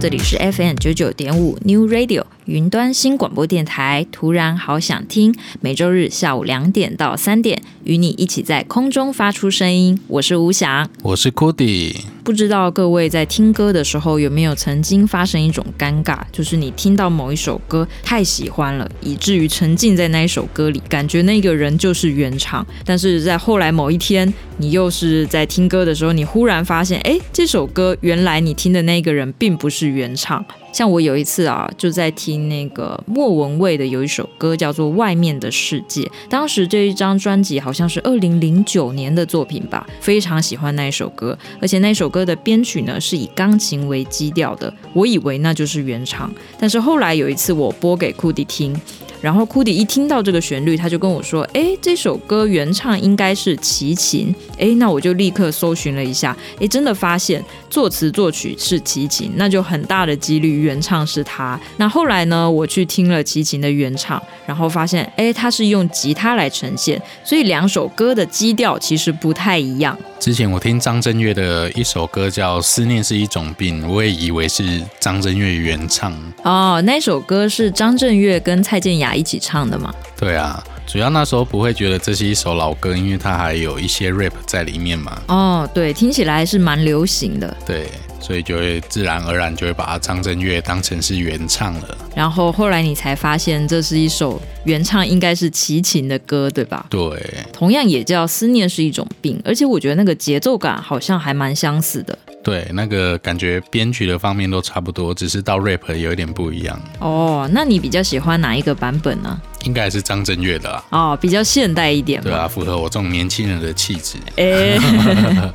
[0.00, 4.06] 这里是 FM 九九点五 New Radio 云端新广播电台。
[4.12, 9.98] 突然好想听，每周日下午两点到三点，与你一起在空中发出声音。
[10.08, 11.96] 我是吴翔，我是 Cody。
[12.22, 22.64] 不知道各位在听歌的时候有没有曾经发生一种尴尬，就是你听到某一首歌太喜欢了，以至于沉浸在那一首歌里，感觉那个人就是原唱。
[22.84, 30.44] 但是在后来某一天，你又是在听歌的时候，你忽然发现，哎，这首歌原来你听的那个人并不是原唱。
[30.70, 42.18] 像我有一次啊，就在听那个莫文蔚的有一首歌叫做《外面的世界》，当时这一张专辑好像是二零零九年的作品吧，非常喜欢那一首歌，而且那首歌。
[42.18, 48.74] 歌的编曲呢是以钢琴为基调的，我以为那就是原唱，但是后来有一次我播给库迪听。
[49.20, 61.58] 然后库迪一听到这个旋律，他就跟我说：“哎，这首歌原唱应该是齐秦。”哎，那我就立刻搜寻了一下，哎，真的发现作词作曲是齐秦，那就很大的几率原唱是他。
[61.78, 69.98] 那后来呢，我去听了齐秦的原唱，然后发现，哎，他是用吉他来呈现，所以两首歌的基调其实不太一样。
[70.18, 76.12] 之前我听张震岳的一首歌叫《思念是一种病》，我也以为是张震岳原唱。
[76.42, 79.07] 哦，那首歌是张震岳跟蔡健雅。
[79.14, 79.94] 一起唱的嘛？
[80.18, 85.22] 对啊，主要那时候不会觉得这是一首老歌，因为它还有一些 rap 在里面嘛。
[85.28, 87.56] 哦，对，听起来是蛮流行的。
[87.66, 87.88] 对，
[88.20, 91.96] 所以就会自然而然就会把张震岳当成是原唱了。
[92.14, 96.86] 然后后来你才发现这是一首原唱，应该是齐秦的歌，对吧？
[96.90, 102.18] 对，同样也叫思念是一种病，而且我觉得那个节奏感好像还蛮相似的。
[102.42, 106.80] 对，那个感觉编曲的方面都差不多，只是到 rap 有一点不一样。
[106.98, 109.38] 哦，那你比较喜欢哪一个版本呢？
[109.64, 110.84] 应该是张震岳的啊。
[110.90, 112.22] 哦，比较现代一点。
[112.22, 114.16] 对啊，符合我这种年轻人的气质。
[114.36, 114.78] 哎。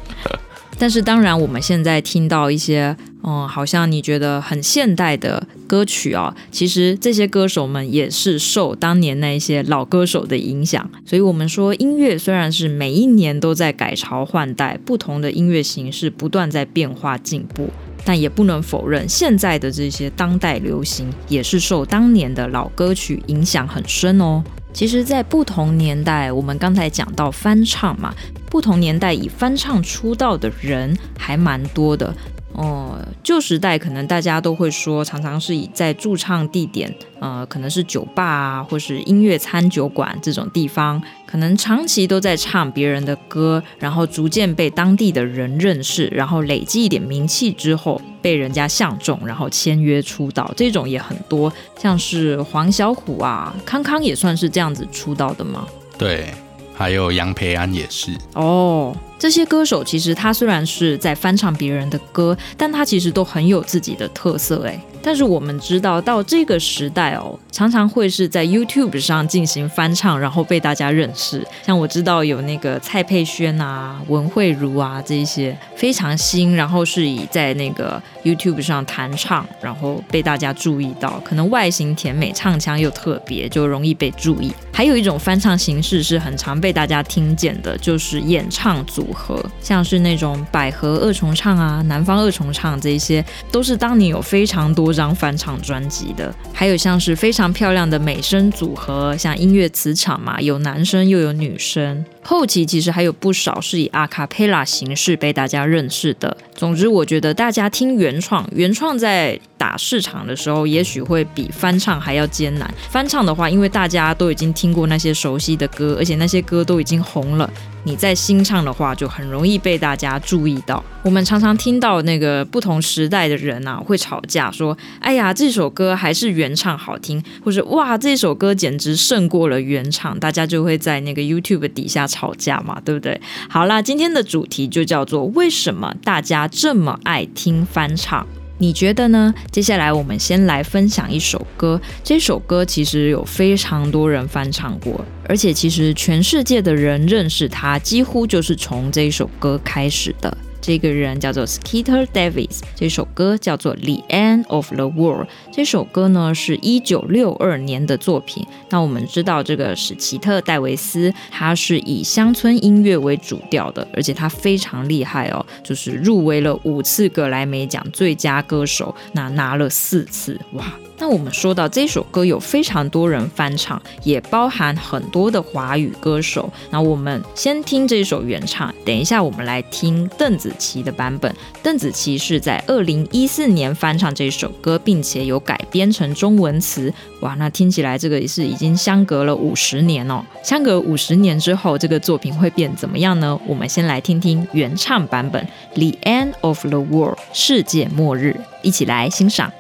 [0.78, 10.90] 但是当然，我们现在听到一些，嗯，好像你觉得很现代的歌曲啊，其实这些歌手们也是受当年那些老歌手的影响。
[11.06, 17.70] 所以，我们说音乐虽然是每一年都在改朝换代，不同的音乐形式不断在变化进步，
[18.04, 24.44] 但也不能否认，现在的这些当代流行也是受当年的老歌曲影响很深哦。
[24.74, 28.12] 其实，在不同年代，我们刚才讲到翻唱嘛，
[28.54, 32.14] 不同年代以翻唱出道的人还蛮多的。
[32.52, 55.66] 哦，旧时代可能大家都会说，常常是以在驻唱地点，呃，可能是酒吧啊，或是音乐餐酒馆这种地方，可能长期都在唱别人的歌，然后逐渐被当地的人认识，然后累积一点名气之后，被人家相中，然后签约出道，这种也很多，像是黄小琥啊，康康也算是这样子出道的吗？
[55.98, 56.32] 对，
[56.74, 58.12] 还有杨培安也是。
[58.34, 58.96] 哦。
[59.24, 64.78] 这些歌手其实他虽然是在翻唱别人的歌，但他其实都很有自己的特色诶。
[65.02, 71.46] 但是我们知道，到这个时代哦，常常会是在 YouTube 上进行翻唱，然后被大家认识。
[71.66, 81.22] 像我知道有那个蔡佩轩啊、文慧茹啊这一些非常新，然后是以在那个 YouTube 上弹唱，然后被大家注意到。
[81.26, 84.54] 可能外形甜美，唱腔又特别，就容易被注意。
[84.72, 102.04] 还有一种翻唱形式是很常被大家听见的，就是演唱组合，像是那种百合二重唱啊、南方二重唱这些，都是当年有非常多张翻唱专辑的，还有像是非常漂亮的美声组合，像音乐磁场嘛，有男生又有女生。
[102.26, 106.38] 后期其实还有不少是以阿卡贝拉形式被大家认识的。
[106.56, 112.74] 总之，我觉得大家听原创，原创在打市场的时候，也许会比翻唱还要艰难。
[112.90, 117.50] 翻唱的话，因为大家都已经听过那些熟悉的歌，而且那些歌都已经红了，
[117.84, 120.82] 你在新唱的话，话，就很容易被大家注意到。
[121.02, 133.20] 我们常常听到那个不同时代的人啊会吵架，说：“哎呀，这首歌还是原唱好听。”或者“哇，这首歌简直胜过了原唱。”大家就会在那个 YouTube 底下吵架嘛，对不对？
[133.50, 138.26] 好啦，今天的主题就叫做“为什么大家这么爱听翻唱”。
[138.60, 139.34] 你觉得呢？
[139.52, 141.82] 接下来我们先来分享一首歌。
[142.04, 150.38] 这首歌其实有非常多人翻唱过，而且其实全世界的人认识它，几乎就是从这首歌开始的。
[150.64, 155.28] 这个人叫做 Skeeter Davis，这首歌叫做《The End of the World》。
[155.52, 158.48] 这首歌呢是一九六二年的作品。
[158.70, 170.64] 那我们知道这个史奇特·戴维斯，他是以乡村音乐为主调的，而且他非常厉害哦，就是入围了五次格莱美奖最佳歌手，那拿了四次，哇！
[171.04, 176.50] 那我们说到这首歌有非常多人翻唱，也包含很多的华语歌手。
[176.70, 181.36] 那我们先听这首原唱，等一下我们来听邓紫棋的版本。
[181.62, 186.94] 邓紫棋是在二零一四年翻唱这首歌，并且有改编成中文词。
[187.20, 190.24] 哇，那听起来这个也是已经相隔了五十年哦。
[190.42, 193.38] 相隔五十年之后，这个作品会变怎么样呢？
[193.46, 199.52] 我们先来听听原唱版本《The End of the World》世界末日，一起来欣赏。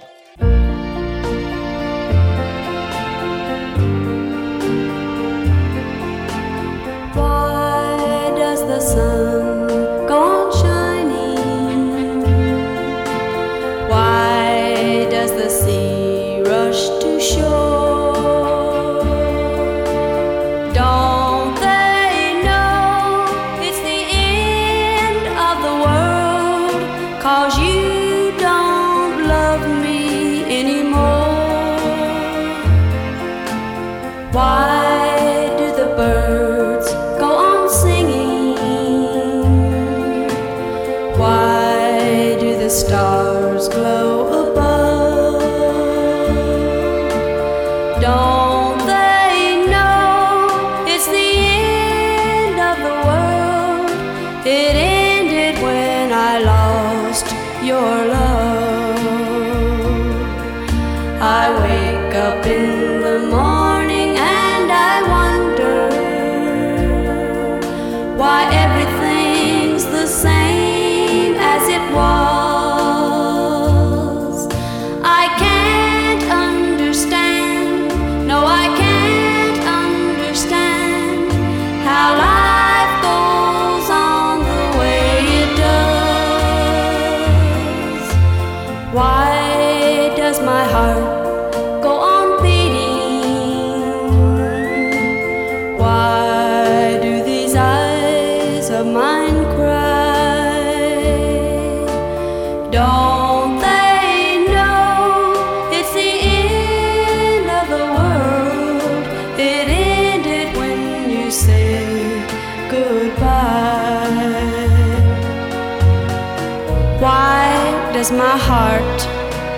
[62.33, 62.82] up in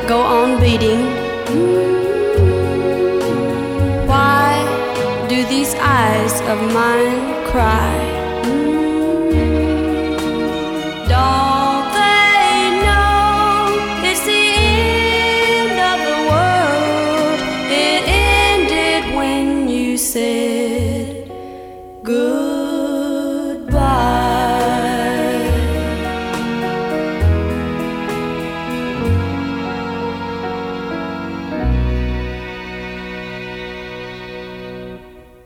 [0.08, 1.02] go on beating?
[4.08, 4.54] Why
[5.28, 8.05] do these eyes of mine cry?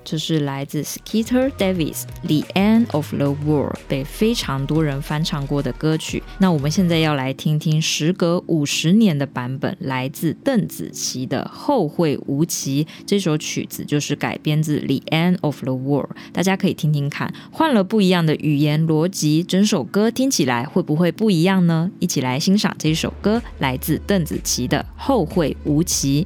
[0.09, 6.23] 这是来自 Skeeter Davis《The End of the World》被非常多人翻唱过的歌曲。
[6.39, 12.85] 那我们现在要来听听时隔五十年的版本，来自邓紫棋的《后会无期》。
[13.05, 21.91] 这首曲子就是改编自《The End of the World》，大家可以听听看，换了不一样的语言逻辑，整首歌听起来会不会不一样呢？
[21.99, 26.25] 一起来欣赏这首歌，来自邓紫棋的《后会无期》。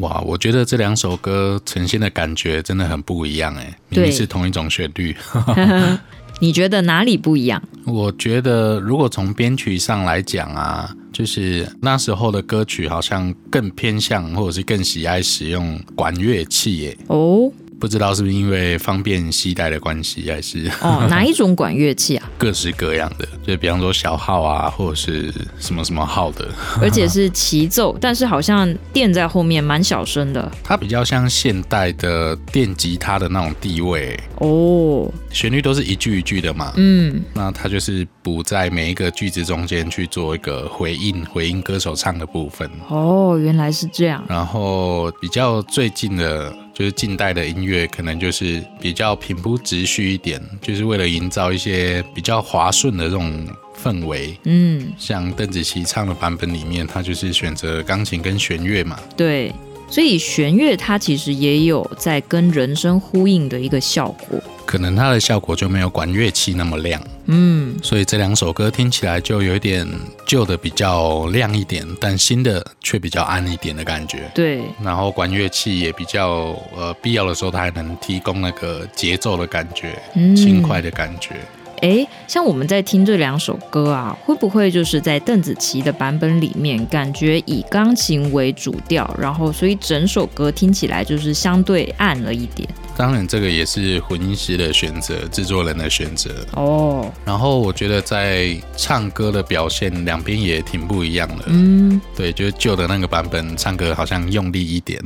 [0.00, 5.16] 哇，我觉得这两首歌呈现的感觉真的很不一样哎，明明是同一种旋律。
[6.38, 7.62] 你觉得哪里不一样？
[7.86, 16.98] 我觉得如果从编曲上来讲啊，就是那时候的歌曲好像更偏向或者是更喜爱使用管乐器耶。
[17.08, 17.50] 哦。
[17.78, 22.30] 不知道是不是因为方便携带的关系，还是哦， 哪一种管乐器啊？
[22.38, 26.48] 各式各样的，就比方说小号啊，或者是什么什么号的，
[26.80, 30.50] 而且是齐奏，但是好像垫在后面蛮小声的。
[30.64, 42.70] 它比较像现代的电吉他的那种地位哦，旋律都是一句一句的嘛，嗯，那它就是补在每一个句子中间去做一个回应，回应歌手唱的部分。
[42.88, 44.24] 哦，原来是这样。
[44.28, 46.54] 然后比较最近的。
[46.76, 53.48] 就是近代的音乐，可能就是比较平铺直叙一点，就是为了营造一些比较滑顺的这种
[53.82, 54.38] 氛围。
[54.44, 59.00] 嗯，像邓紫棋唱的版本里面，她就是选择钢琴跟弦乐嘛。
[59.16, 59.50] 对，
[59.88, 64.40] 所以弦乐它其实也有在跟人声呼应的一个效果。
[64.64, 69.86] 可能它的效果就没有管乐器那么亮，嗯，所以这两首歌听起来就有一点
[70.26, 74.28] 旧的比较亮一点，但新的却比较暗一点的感觉。
[74.34, 79.96] 对，然后管乐器也比较呃必要的时候，它还能提供那个节奏的感觉，
[80.34, 81.36] 轻快的感觉。
[81.82, 92.68] 哎，像我们在听这两首歌啊，会不会就是在邓紫棋的版本里面，感觉以钢琴为主调，然后所以整首歌听起来就是相对暗了一点？
[92.96, 97.12] 当然，这个也是混音师的选择，制作人的选择哦。
[97.26, 101.44] 然后我觉得在唱歌的表现，两边也挺不一样的。
[101.48, 104.98] 嗯，对，就是旧的那个版本唱歌好像用力一点。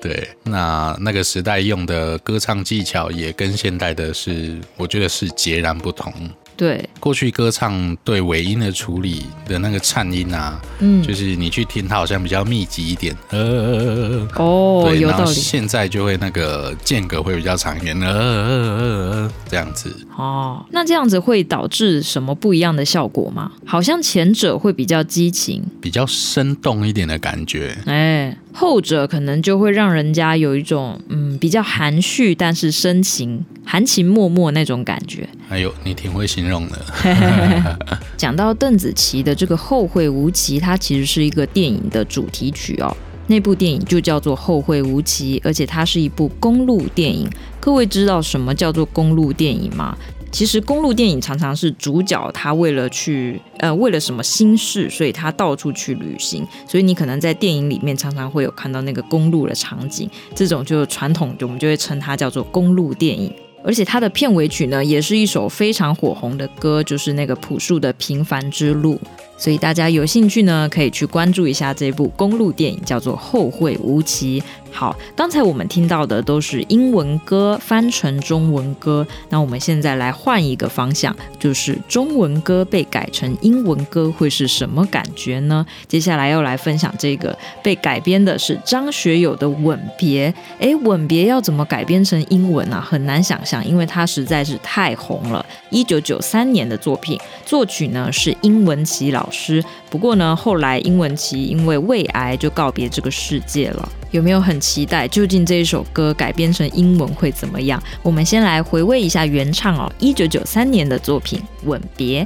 [0.00, 6.12] 对，那那个时代用的歌唱技巧也跟现代的是，我觉得是截然不同。
[6.56, 15.32] 对，过去歌唱对尾音的处理的那个颤音啊，嗯，就是你去听它好像比较密集一点，呃，哦，对，有道理。
[15.32, 19.90] 现在就会那个间隔会比较长一点，呃，这样子。
[20.18, 23.52] 哦，那这样子会导致什么不一样的效果吗？
[23.64, 27.74] 好像前者会比较激情，比较生动一点的感觉。
[27.86, 35.28] 哎，后者可能就会让人家有一种嗯比较含蓄，但是深情、含情脉脉那种感觉。
[35.48, 36.78] 哎呦，你挺会形容的。
[38.16, 42.94] 讲到邓紫棋的这个《后会无期》，它其实是一个电影的主题曲哦。
[43.28, 47.30] 那部电影就叫做《后会无期》，而且它是一部公路电影。
[47.60, 49.96] 各位知道什么叫做公路电影吗？
[50.32, 56.46] 其实公路电影常常是主角他为了去呃为了什么心事，所以他到处去旅行。
[56.66, 63.32] 所以你可能在电影里面常常会有看到那个公路的场景，这种就传统，我们就会称它叫做公路电影。
[63.62, 68.94] 而且它的片尾曲呢，也是一首非常火红的歌，就是那个朴树的《平凡之路》。
[69.40, 74.38] 所以大家有兴趣呢，可以去关注一下这部公路电影，叫做《后会无期》。
[74.72, 85.66] 好，刚才我们听到的都是英文歌翻成中文歌，那我们现在来换一个方向，就是中文歌被改成英文歌会是什么感觉呢？
[85.88, 90.30] 接下来要来分享这个被改编的是张学友的《吻别》。
[90.60, 92.80] 诶，《吻别》要怎么改编成英文啊？
[92.80, 95.44] 很难想象，因为它实在是太红了。
[95.70, 99.64] 一九九三年的作品，作曲呢是殷文琪老师。
[99.88, 103.88] 不过呢，后来英文琪因为胃癌就告别这个世界了。
[104.10, 105.06] 有没有很期待？
[105.06, 107.80] 究竟这一首歌改编成英文会怎么样？
[108.02, 112.24] 我们先来回味一下原唱哦，一九九三年的作品《吻别》。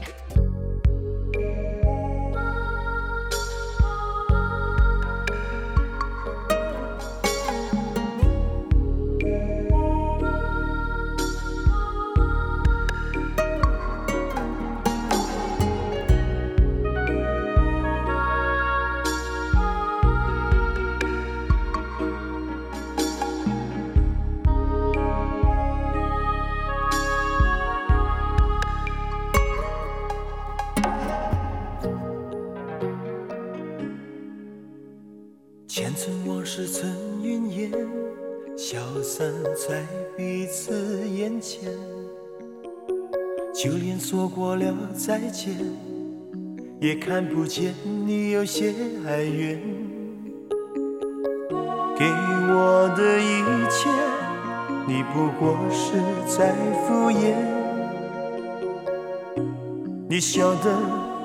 [47.14, 47.72] 看不见
[48.04, 48.74] 你有些
[49.06, 49.56] 哀怨。
[51.96, 53.88] 给我的一切，
[54.84, 55.92] 你不过是
[56.26, 57.34] 在敷衍。
[60.08, 60.72] 你笑得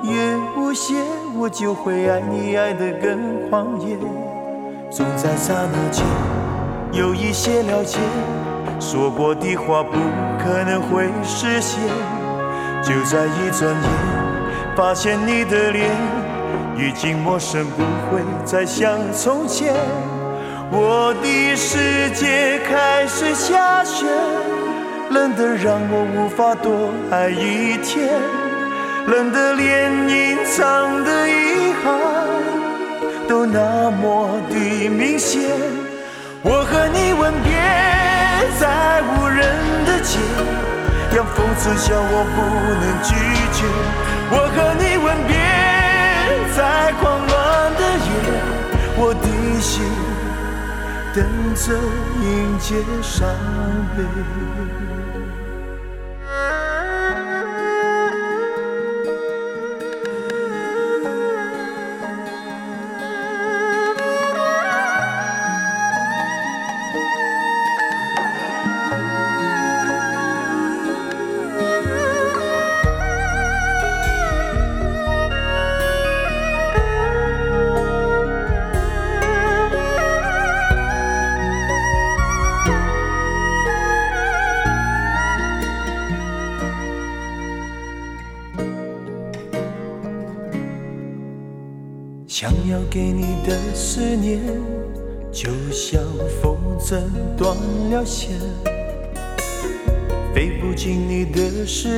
[0.04, 0.93] 越无邪，
[1.36, 3.97] 我就会爱你爱得更狂野。
[4.91, 6.06] 总在刹那间
[6.91, 7.97] 有一些了解，
[8.80, 9.97] 说过的话不
[10.38, 11.82] 可能会实现。
[12.84, 13.89] 就在一转眼，
[14.80, 15.89] 发现你的脸
[16.78, 19.74] 已经陌生，不会再像从前。
[20.72, 24.06] 我的世界开始下雪，
[25.10, 28.08] 冷得让我无法多爱一天，
[29.06, 32.00] 冷得连隐藏的遗憾
[33.28, 35.42] 都那么的明显。
[36.42, 37.52] 我和你吻别
[38.58, 39.46] 在无人
[39.86, 40.20] 的街。
[41.12, 42.38] 让讽刺笑我不
[42.80, 43.15] 能拒
[43.52, 43.65] 绝，
[44.32, 45.34] 我和你吻别
[46.56, 46.60] 在
[47.02, 48.10] 狂乱的夜，
[48.96, 49.26] 我的
[49.60, 49.72] 心
[51.15, 51.18] 等
[51.56, 51.65] 着
[52.22, 52.26] 迎
[52.60, 52.68] 接
[53.02, 53.18] 伤
[53.98, 53.98] 悲。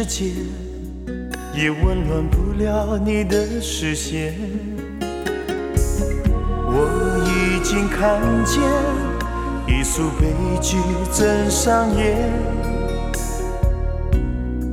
[0.01, 0.31] 世界，
[1.53, 4.33] 也温暖不了你的视线。
[6.65, 8.63] 我已经看见
[9.67, 10.77] 一出悲剧
[11.13, 12.17] 正上演，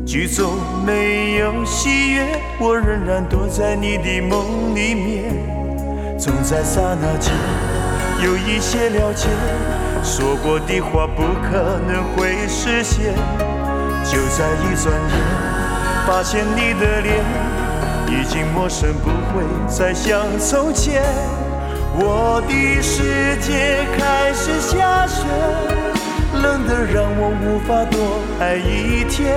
[0.06, 0.54] 剧中
[0.86, 5.30] 没有喜悦，我仍然躲在你的梦里面。
[6.18, 7.34] 总在刹那间
[8.24, 9.28] 有一些了解，
[10.02, 13.12] 说过的话不可能会实现。
[14.10, 15.12] 就在一转眼，
[16.06, 17.22] 发现你的脸
[18.08, 21.02] 已经陌生，不会再像从前。
[22.00, 25.26] 我的世界开始下雪，
[26.32, 29.36] 冷得让我无法多爱一天，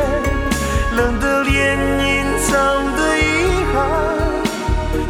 [0.95, 2.51] 冷得连隐藏
[2.95, 3.21] 的遗
[3.73, 3.75] 憾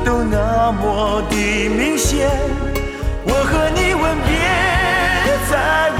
[0.03, 1.35] 都那么的
[1.69, 2.29] 明显。
[3.23, 4.31] 我和你吻别
[5.51, 5.53] 在
[5.91, 5.99] 无，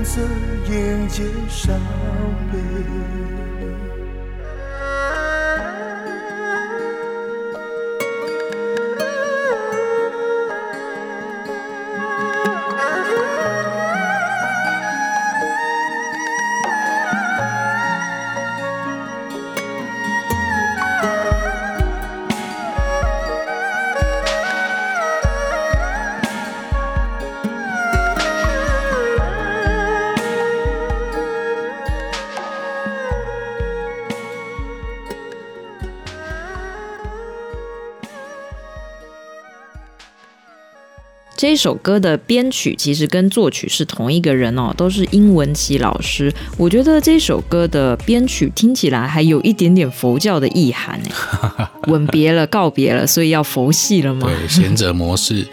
[0.00, 0.22] 等着
[0.72, 1.78] 迎接伤
[2.50, 3.49] 悲。
[41.40, 46.30] 这首歌的编曲其实跟作曲是同一个人哦，都是英文琪老师。
[46.58, 51.00] 我觉得这首歌的编曲听起来还有一点点佛教的意涵
[51.56, 54.28] 哎， 吻别了，告别了，所以要佛系了吗？
[54.28, 55.48] 对，贤者模式。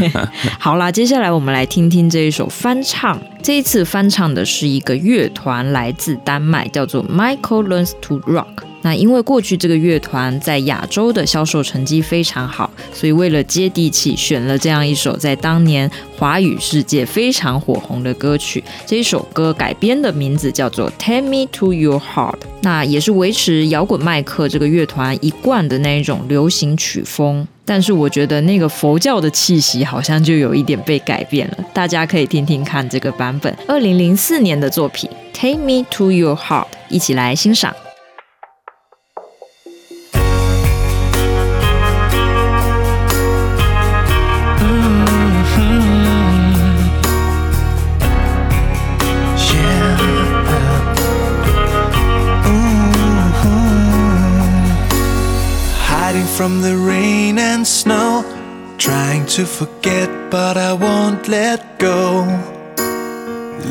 [0.58, 3.20] 好啦，接下来我们来听听这一首翻唱。
[3.42, 8.65] 这一次翻唱的是一个乐团，来自丹麦，叫做 Michael Learns to Rock。
[8.86, 18.62] 那因为过去这个乐团在亚洲的销售成绩非常好，所以为了接地气，选了这样一首在当年华语世界非常火红的歌曲。
[18.86, 27.44] 这一首歌改编的名字叫做《Take Me to Your Heart》，那也是维持摇滚麦克这个乐团一贯的那一种流行曲风。
[27.64, 31.58] 但是我觉得那个佛教的气息好像就有一点被改变了。
[31.74, 37.74] 大家可以听听看这个版本，二零零四年的作品《Take Me to Your Heart》，一起来欣赏。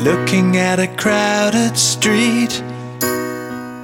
[0.02, 2.60] Looking at a crowded street,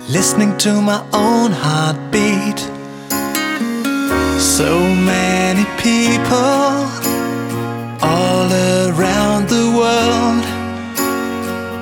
[0.09, 2.59] listening to my own heartbeat.
[4.40, 4.73] So
[5.12, 6.75] many people
[8.03, 10.45] all around the world.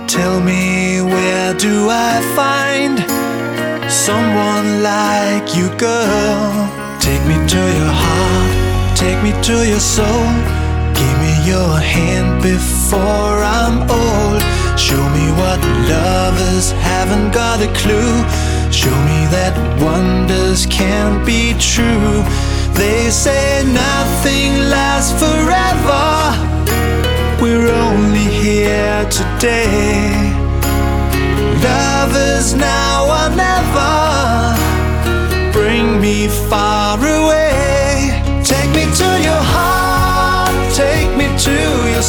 [0.06, 2.98] Tell me, where do I find
[3.90, 6.79] someone like you, girl?
[9.50, 10.26] To your soul.
[10.98, 14.42] Give me your hand before I'm old.
[14.78, 15.58] Show me what
[15.90, 18.14] lovers haven't got a clue.
[18.70, 22.14] Show me that wonders can't be true.
[22.80, 26.06] They say nothing lasts forever.
[27.42, 30.14] We're only here today.
[31.70, 33.94] Lovers now or never.
[35.52, 37.79] Bring me far away.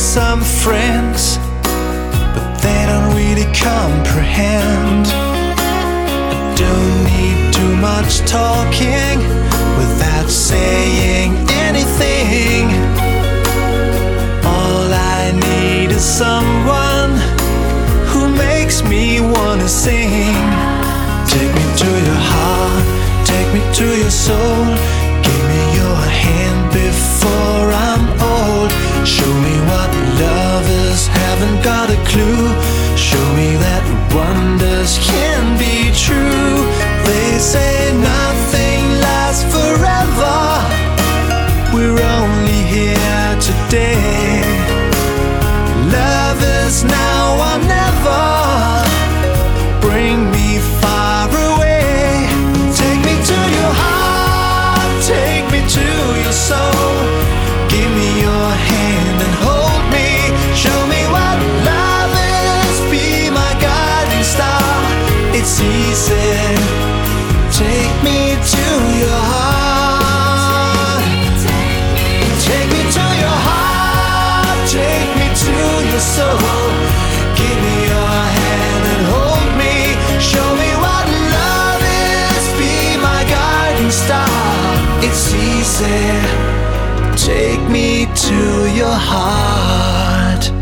[0.00, 1.38] Some friends,
[2.34, 5.06] but they don't really comprehend.
[5.06, 9.18] I don't need to too much talking
[9.78, 11.30] without saying
[11.68, 12.64] anything.
[14.44, 17.12] All I need is someone
[18.10, 20.34] who makes me wanna sing.
[21.32, 22.84] Take me to your heart,
[23.26, 24.99] take me to your soul.
[31.62, 32.48] Got a clue.
[32.96, 36.56] Show me that wonders can be true.
[37.06, 37.79] They say
[88.30, 90.52] to your heart.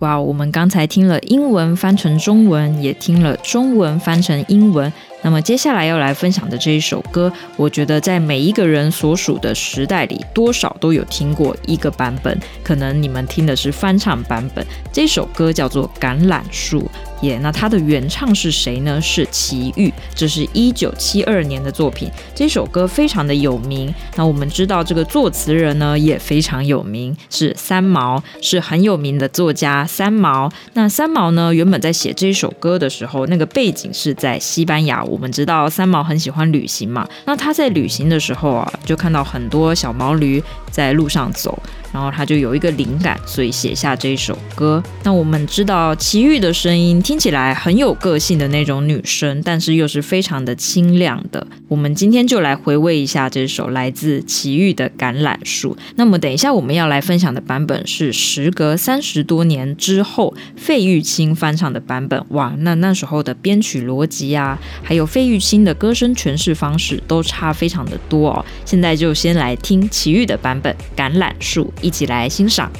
[0.00, 4.92] 哇，我们刚才听了英文翻成中文，也听了中文翻成英文。
[5.22, 12.38] 那么接下来要来分享的这一首歌，我觉得在每一个人所属的时代里，多少都有听过一个版本。
[12.62, 14.64] 可能你们听的是翻唱版本。
[14.92, 16.80] 这首歌叫做《橄榄树》，
[17.22, 19.00] 耶、那它的原唱是谁呢？
[19.00, 22.10] 是齐豫，这是一九七二年的作品。
[22.34, 23.92] 这首歌非常的有名。
[24.16, 30.50] 那我们知道这个作词人呢也非常有名，是三毛，是很有名的作家三毛。
[30.74, 35.02] 那三毛呢，原本在写这首歌的时候，那个背景是在西班牙。
[35.04, 41.58] 我们知道三毛很喜欢旅行嘛，那他在旅行的时候啊，就看到很多小毛驴在路上走。
[41.92, 44.82] 然后他就有一个灵感，所以写下这首歌。
[45.02, 51.46] 那我们知道齐豫的声音听起来很有个性的那种女生，但是又是非常的清亮的。
[51.66, 55.74] 我们今天就来回味一下这首来自齐豫的《橄榄树》。
[55.96, 62.22] 那么等一下我们要来分享的版本是时隔三十多年之后费玉清翻唱的版本。
[62.30, 68.44] 哇，那那时候的编曲逻辑啊，还有费玉清的歌声诠释方式都差非常的多哦。
[68.64, 71.72] 现在就先来听齐豫的版本《橄榄树》。
[71.80, 72.70] 一起来欣赏。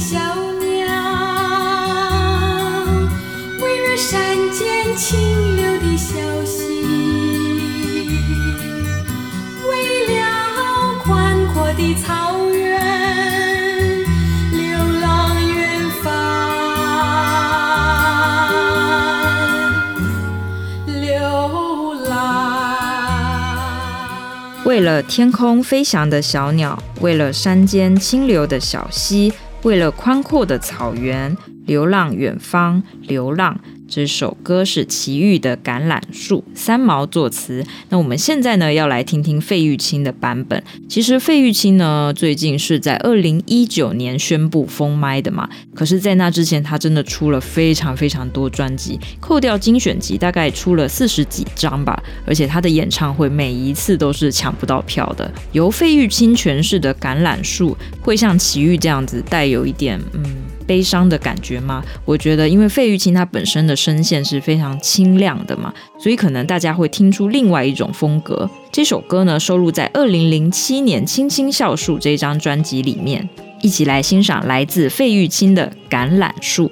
[0.00, 0.18] 小
[0.60, 0.88] 鸟，
[3.60, 6.80] 为了山间清流的小溪，
[9.68, 10.14] 为了
[11.04, 12.80] 宽阔的草原，
[14.52, 14.58] 流
[15.02, 16.08] 浪远方，
[20.86, 22.10] 流浪。
[24.64, 29.30] 为了天空飞翔的小鸟，为了山间清流的小溪，
[29.62, 33.60] 为了宽阔的草原，流浪远方，流浪。
[33.90, 37.66] 这首歌是齐豫的《橄榄树》，三毛作词。
[37.88, 40.62] 那我们现在呢，要来听听费玉清的版本。
[40.88, 45.50] 其实费玉清呢，最近是在二零一九年宣布封麦的嘛。
[45.74, 52.00] 可是，在那之前，他真的出了非常非常多专辑，扣掉精选集，大概出了四十几张吧。
[52.24, 55.28] 而且他的演唱会每一次都是抢不到票的。
[55.50, 60.24] 由费玉清诠释的《橄榄树》，会像齐豫这样子，带有一点嗯。
[60.66, 61.82] 悲伤的感觉吗？
[62.04, 68.48] 我觉得，因为费玉清他本身的声线是非常清亮的嘛，所以可能大家会听出另外一种风格。
[68.70, 73.28] 这首歌呢，收录在二零零七年《青青校树》这张专辑里面。
[73.62, 76.70] 一起来欣赏来自费玉清的《橄榄树》。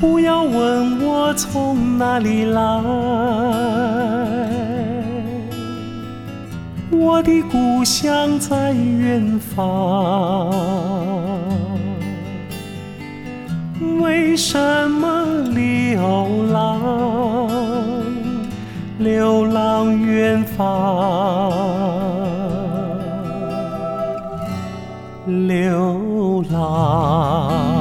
[0.00, 2.60] 不要问我从哪里来，
[6.92, 10.54] 我的故乡在远方。
[14.00, 14.56] 为什
[14.88, 17.50] 么流浪？
[18.98, 21.50] 流浪远方，
[25.26, 27.77] 流浪。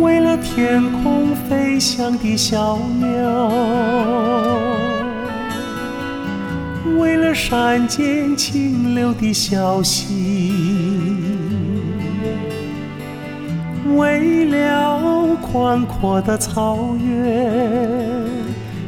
[0.00, 3.50] 为了天空飞翔的小鸟，
[6.98, 10.52] 为了山间清流的小溪，
[13.96, 18.24] 为了宽阔的草原，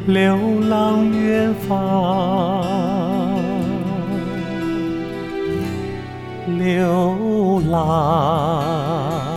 [0.07, 0.37] 流
[0.69, 2.63] 浪远方，
[6.57, 9.28] 流浪。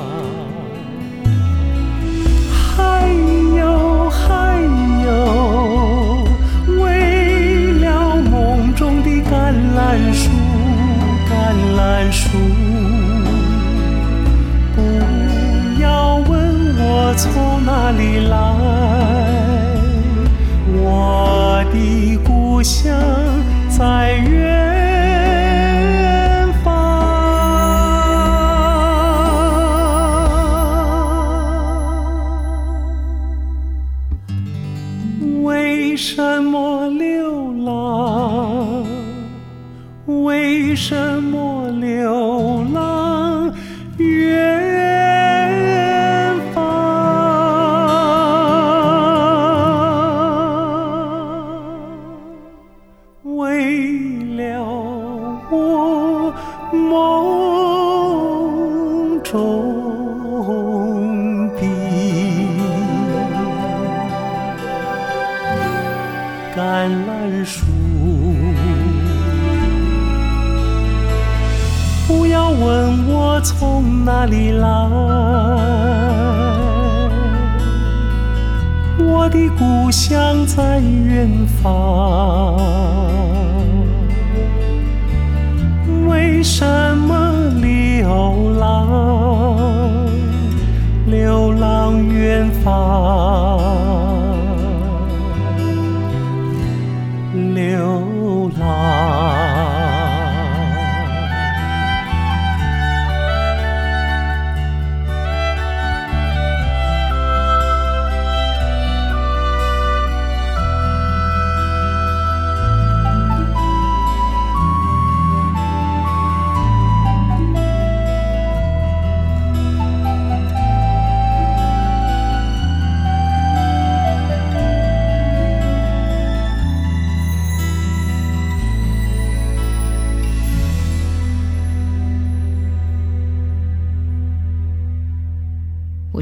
[6.80, 10.30] 为了梦中的橄榄树，
[11.28, 11.30] 橄
[11.76, 12.28] 榄树，
[14.74, 14.78] 不
[15.80, 16.30] 要问
[16.78, 18.34] 我从哪里来，
[20.74, 22.92] 我的故乡
[23.68, 24.91] 在远。
[35.92, 36.61] 为什么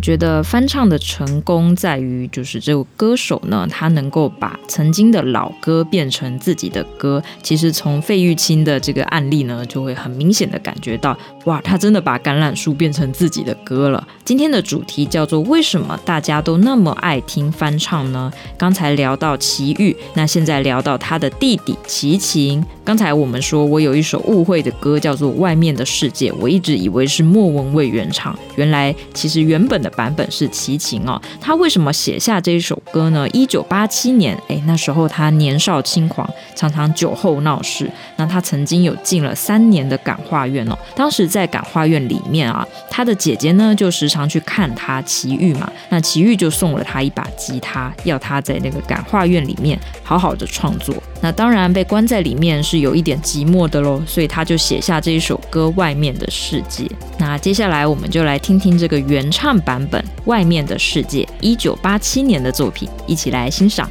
[0.00, 7.22] 觉得翻唱的成功在于，就是这个歌手呢，他能够把曾经的老歌变成自己的歌。
[7.42, 14.06] 其实从费玉清的这个案例呢，就会很明显的感觉到，哇，他真的把橄榄树变成自己的歌了。
[14.24, 18.32] 今天的主题叫做为什么大家都那么爱听翻唱呢？
[18.56, 22.64] 刚才聊到齐豫，那现在聊到他的弟弟齐秦。
[22.82, 29.89] 刚才我们说我有一首误会的歌叫做《外面的世界》，我一直以为是莫文蔚原唱，原来其实原本的。
[29.96, 33.28] 版本是齐秦哦，他为什么写下这一首歌呢？
[33.30, 37.90] 一九八七年，哎，那时候他年少轻狂，常常酒后闹事。
[38.16, 40.78] 那他曾经有进了三年的感化院哦。
[40.94, 45.70] 当时在感化院里面啊，他的姐姐呢就时常去看他齐豫嘛。
[45.88, 50.94] 那齐豫就送了他一把吉他，要他在那个感化院里面好好的创作。
[51.22, 56.84] 那当然被关在里面是有一点寂寞的喽，所以他就写下这一首歌《外面的世界》。
[57.18, 63.90] 那接下来我们就来听听这个原唱版本《外面的世界》，一九八七年的作品，一起来欣赏。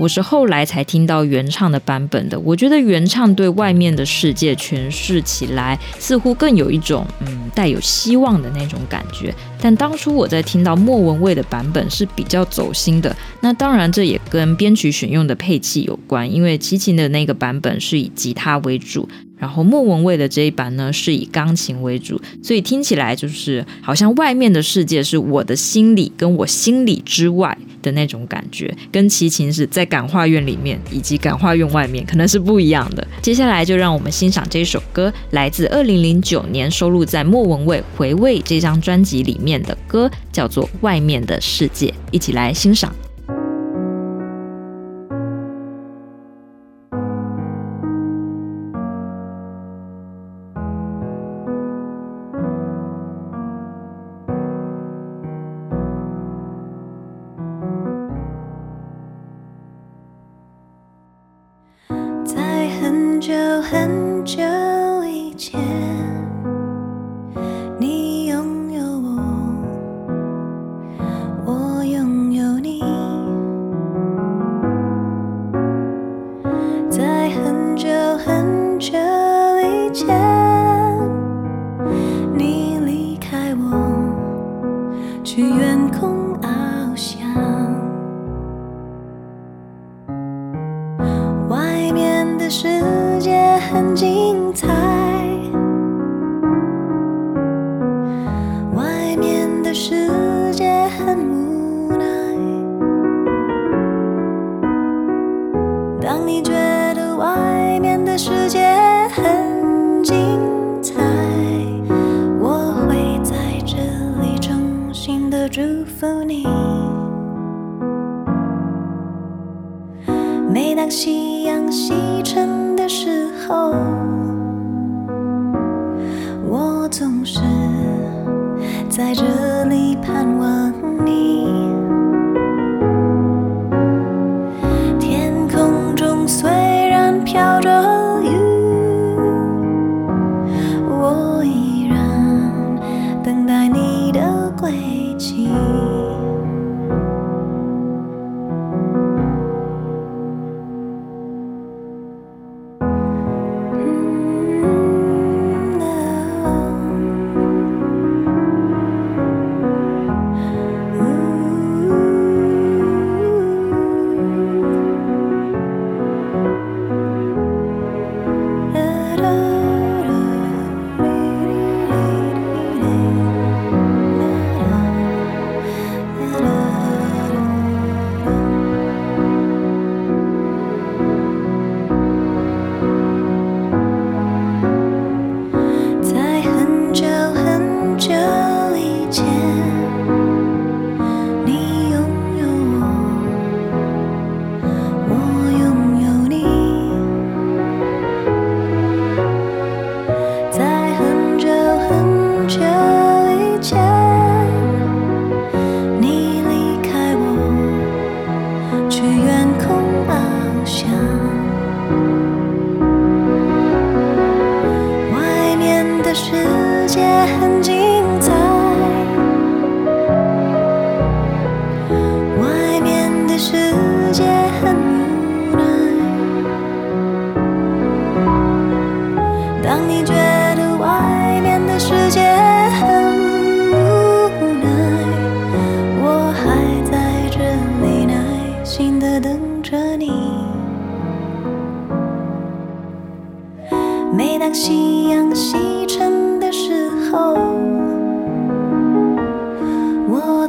[0.00, 9.34] 我是后来才听到原唱的版本的，我觉得原唱对外面的世界诠释起来，似乎更有一种嗯带有希望的那种感觉。
[9.60, 19.06] 但当初我在听到莫文蔚的版本是比较走心的，那当然这也跟编曲选用的配器有关，因为齐秦的那个版本是以吉他为主。
[19.40, 33.06] 然后莫文蔚的这一版呢，是以钢琴为主，所以听起来就是好像外面的世界是我的心里跟我心里之外的那种感觉，跟齐秦是在感化院里面以及感化院外面可能是不一样的。
[33.22, 42.94] 接下来就让我们欣赏这首歌，来自二零零九年收录在莫文蔚回味这张专辑里面的歌，叫做《外面的世界》，一起来欣赏。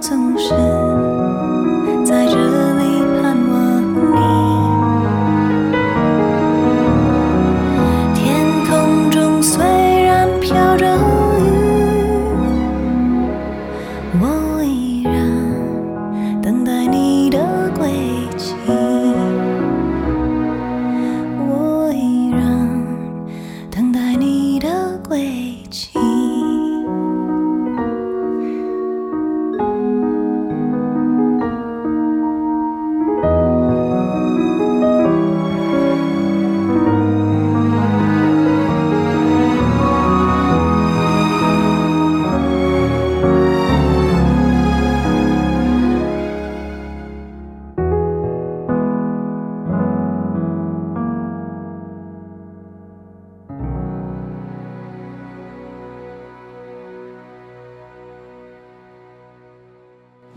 [0.01, 0.70] 总是。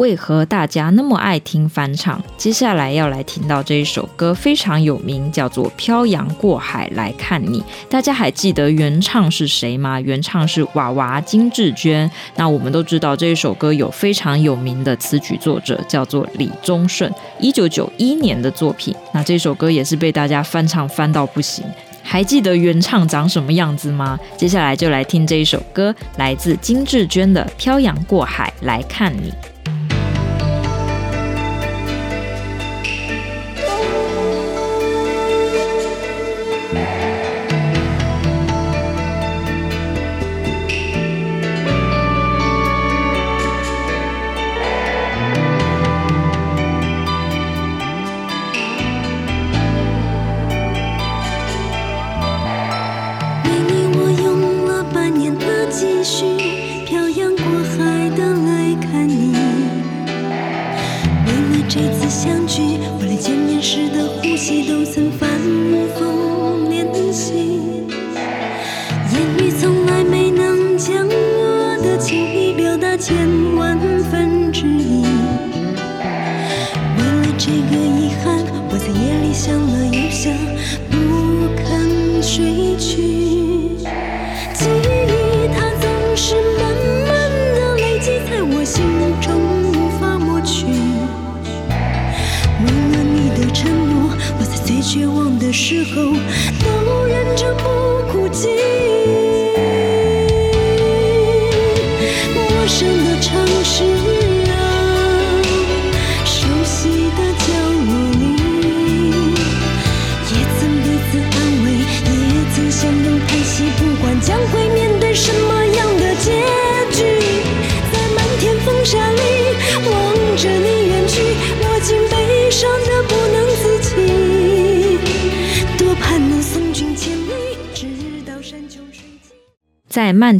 [0.04, 2.22] 为何大家那么爱听翻唱？
[2.36, 7.58] 接下来要来听到这一首歌非常有名，叫做《漂洋过海来看你》。
[7.88, 9.98] 大家还记得原唱是谁吗？
[9.98, 12.10] 原唱是娃娃金志娟。
[12.36, 18.94] 那我们都知道这一首歌有非常有名的词曲作者，叫做李宗盛，一九九一年的作品。
[19.14, 21.64] 那这首歌也是被大家翻唱翻到不行。
[22.02, 24.20] 还记得原唱长什么样子吗？
[24.36, 29.30] 接下来就来听这一首歌，来自金志娟的《漂洋过海来看你》。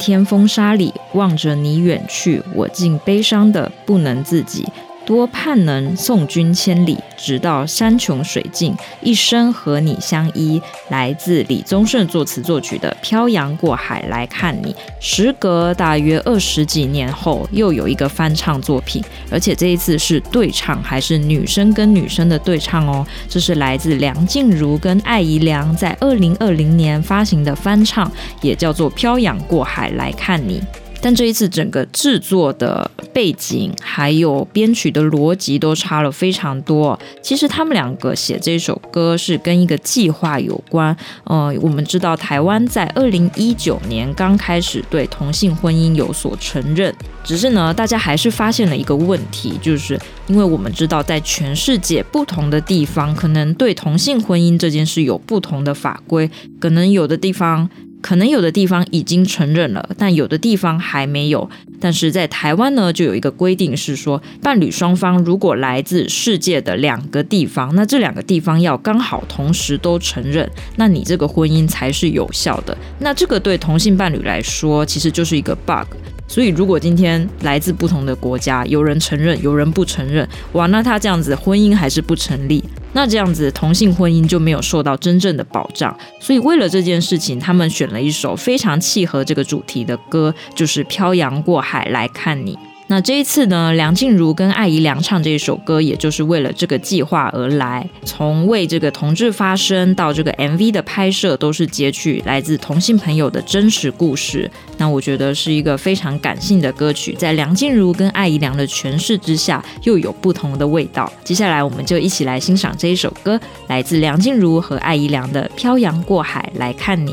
[0.05, 4.69] 天风沙里望着你远去，我竟悲伤的不能自己。
[5.07, 10.61] 多盼能送君千里，直到山穷水尽，一生和你相依。
[10.89, 19.03] 来自李宗盛作词作曲的《漂洋过海来看你》，时隔大约二十几年后，又有一个翻唱作品，
[19.35, 23.05] 而且这一次是对唱，还是女生跟女生的对唱哦。
[23.29, 28.09] 这是来自梁静茹跟艾怡良在二零二零年发行的翻唱，
[28.41, 30.61] 也叫做《漂洋过海来看你》。
[31.05, 36.99] 但这一次整个制作的背景还有编曲的逻辑都差了非常多。
[37.21, 40.97] 其实他们两个写这首歌是跟一个计划有关。
[41.25, 57.69] 呃，我们知道台湾在二零一九年刚开始对同性婚姻有所承认，只是呢，大家还是发现了一个问题，就是因为我们知道在全世界不同的地方，可能对同性婚姻这件事有不同的法规，可能有的地方。
[58.05, 61.49] 可能有的地方已经承认了，但有的地方还没有。
[61.81, 70.47] 但是在台湾呢，就有一个规定是说，伴侣双方如果来自世界的两个地方，那这两个地方要刚好同时都承认，
[70.77, 72.77] 那你这个婚姻才是有效的。
[72.99, 75.97] 那这个对同性伴侣来说，其实就是一个 bug。
[76.27, 82.65] 所以，如果今天来自不同的国家，有人承认，有人不承认，哇，那他这样子婚姻还是不成立。
[82.93, 85.97] 那这样子同性婚姻就没有受到真正的保障。
[86.21, 92.55] 所以，为了这件事情，他们选了一首非常契合这个主题的歌，就是《漂洋过海来看你》。
[92.87, 97.85] 那这一次呢，梁静茹跟艾怡良唱这一首歌，也就是为了这个计划而来。
[98.05, 104.51] 从为这个同志发声到这个 MV 的拍摄，都是截取来自同性朋友的真实故事。
[104.77, 111.11] 那我觉得是一个非常感性的歌曲，在梁静茹跟艾怡良的诠释之下，又有不同的味道。
[111.25, 117.13] 接下来，我们就一起来欣赏这一首歌，来自梁静茹和艾怡良的《漂洋过海来看你》。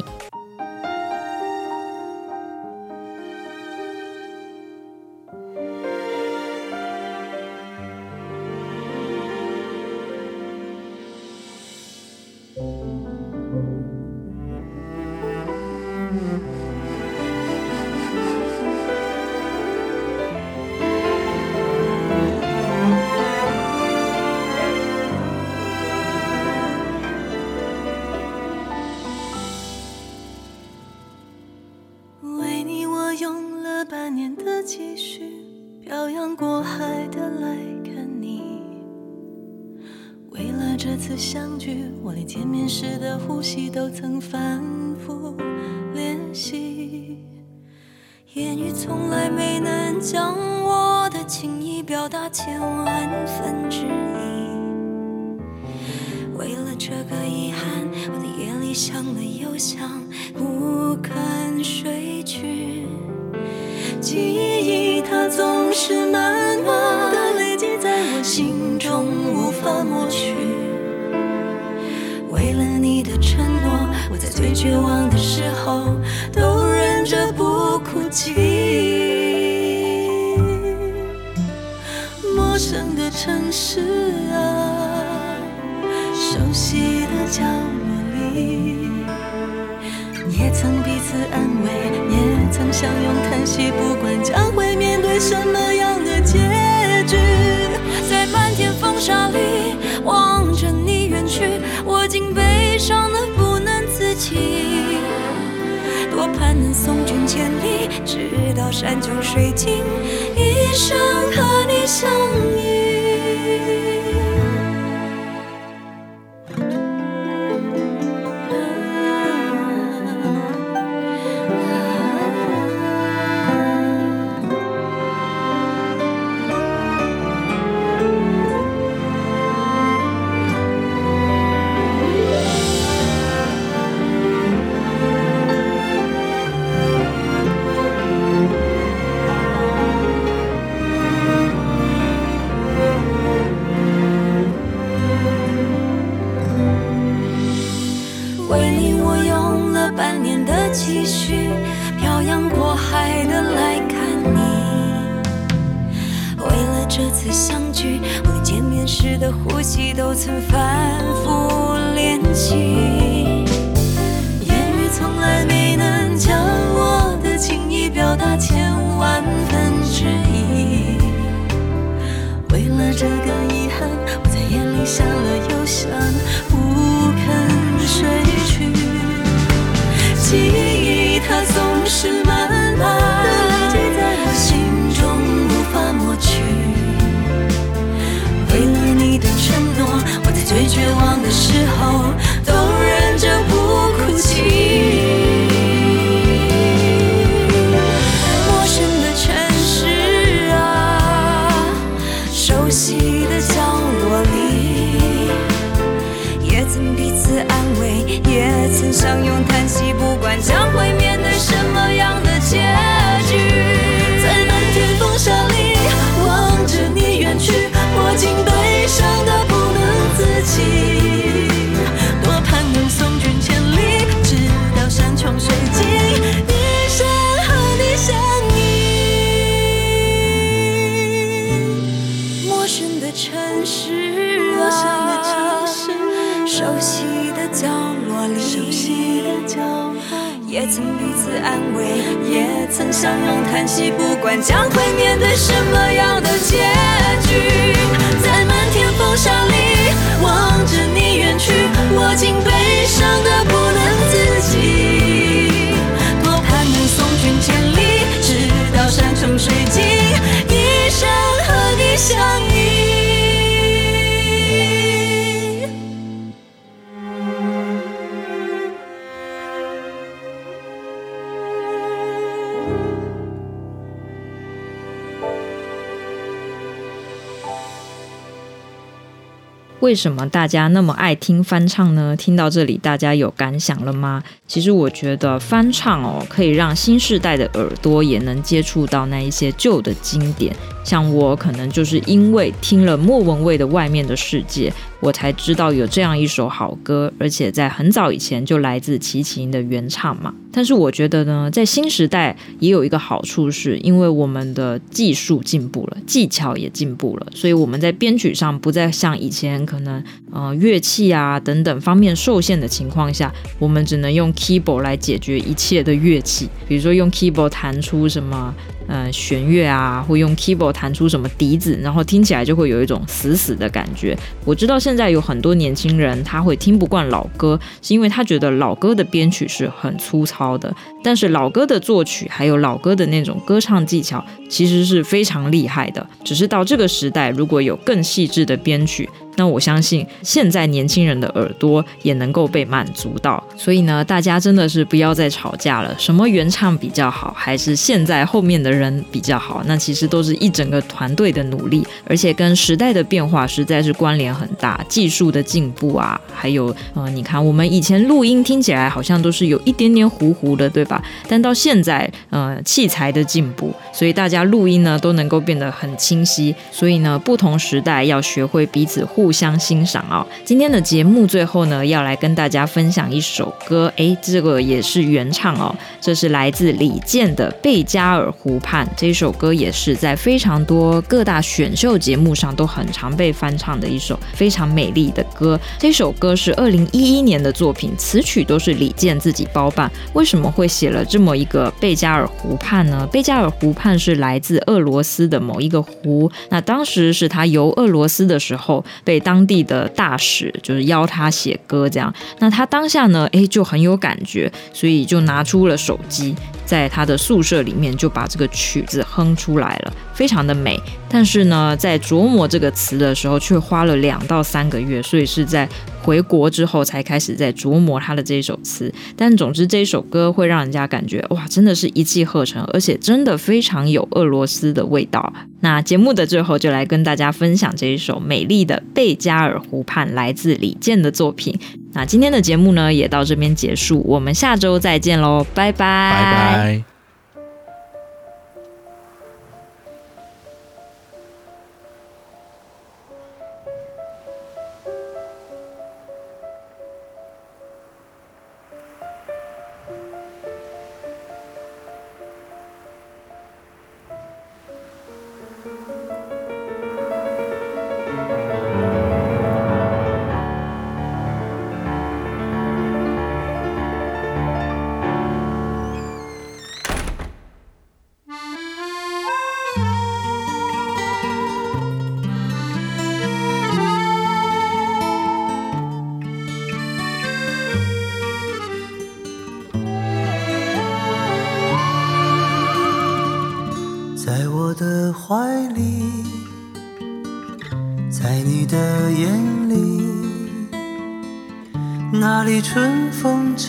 [279.92, 282.16] 为什么大家那么爱听翻唱呢？
[282.16, 284.24] 听到这里，大家有感想了吗？
[284.48, 290.56] 其实我觉得翻唱哦，可以让新世代的耳朵也能接触到那一些旧的经典。
[290.86, 294.70] 像我可能就是因为听了莫文蔚的《外面的世界》，
[295.02, 300.34] 我才知道有这样一首好歌，而且在很早以前就来自齐秦的原唱嘛。
[300.54, 318.54] 但是我觉得呢，在新时代也有一个好处，是因为我们的技术进步了，技巧也进步了，所以我们在编曲上不再像以前可能呃乐器啊等等方面受限的情况下，我们只能用 keyboard 来解决一切的乐器，比如说用 keyboard 弹出什么。
[318.92, 324.18] 呃，弦乐啊，会用 keyboard 弹出什么笛子，然后听起来就会有一种死死的感觉。
[324.44, 336.06] 我知道现在有很多年轻人他会听不惯老歌，是因为他觉得老歌的编曲是很粗糙的，但是老歌的作曲还有老歌的那种歌唱技巧其实是非常厉害的。
[336.26, 339.10] 只是到这个时代，如果有更细致的编曲。
[339.38, 345.96] 那我相信现在年轻人的耳朵也能够被满足到，所以呢，大家真的是不要再吵架了。
[345.98, 349.64] 什么原唱比较好，还是现在后面的人比较好？
[349.66, 354.84] 那其实都是一整个团队的努力，而且跟时代的变化实在是关联很大。
[354.90, 361.02] 技术的进步啊，还有呃，你看我们以前录音听起来好像都是有一点点糊糊的，对吧？
[361.30, 366.54] 但到现在，呃，器材的进步，所以大家录音呢都能够变得很清晰。
[366.70, 369.21] 所以呢，不同时代要学会彼此互。
[369.22, 370.26] 互相欣赏哦。
[370.44, 378.84] 今天的节目最后呢，要来跟大家分享一首歌，诶，这个也是原唱哦，这是来自李健的《贝加尔湖畔》。
[378.98, 385.60] 这首歌也是在非常多各大选秀节目上都很常被翻唱的一首非常美丽的歌。
[385.78, 389.92] 这首歌是二零一一年的作品，词曲都是李健自己包办。
[390.14, 393.08] 为什么会写了这么一个贝加尔湖畔呢？
[393.12, 406.34] 贝加尔湖畔是来自俄罗斯的某一个湖，那当时是他游俄罗斯的时候被当地的大使就是邀他写歌，这样，那他当下呢，诶，就很有感觉，所以就拿出了手机。
[406.72, 410.80] 在他的宿舍里面就把这个曲子哼出来了，非常的美。
[411.10, 415.68] 但是呢，在琢磨这个词的时候，却花了两到三个月，所以是在
[416.02, 418.90] 回国之后才开始在琢磨他的这一首词。
[419.18, 425.34] 但总之，这首歌会让人家感觉哇，真的是一气呵成，而且真的非常有俄罗斯的味道。
[425.60, 431.60] 那节目的最后，就来跟大家分享这一首美丽的《贝加尔湖畔》，来自李健的作品。
[431.94, 436.91] 那今天的节目呢，也到这边结束，我们下周再见喽，拜拜，拜拜。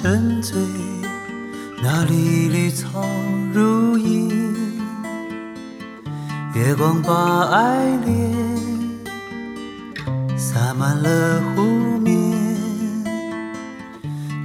[0.03, 0.61] 沉醉，
[1.80, 3.05] 那里绿草
[3.55, 4.28] 如茵，
[6.57, 8.32] 月光把爱恋
[10.36, 11.62] 洒满了湖
[12.00, 12.12] 面，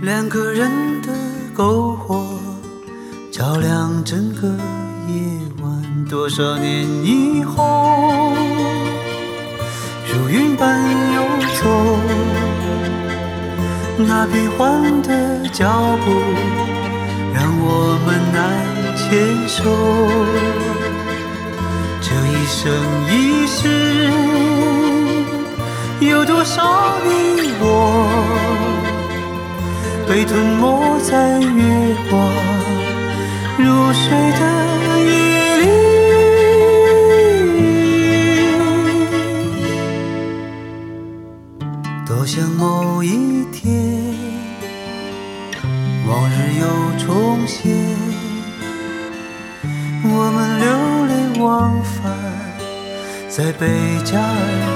[0.03, 0.69] 两个人
[1.01, 1.11] 的
[1.55, 2.39] 篝火
[3.31, 4.47] 照亮整个
[5.07, 8.31] 夜晚，多少年以后，
[10.05, 10.79] 如云般
[11.15, 11.23] 游
[11.59, 11.97] 走。
[13.99, 15.26] 那变幻的
[15.57, 15.65] 脚
[16.05, 16.11] 步，
[17.33, 18.37] 让我们难
[18.95, 19.05] 牵
[19.49, 19.57] 手。
[21.99, 22.55] 这一生
[23.09, 23.11] 一
[23.47, 23.57] 世，
[25.99, 27.09] 有多少你
[27.59, 27.65] 我，
[30.07, 32.21] 被吞没在月光
[33.57, 34.66] 如水的
[53.59, 54.66] 贝加尔